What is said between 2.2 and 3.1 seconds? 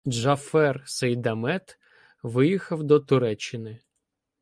виїхав до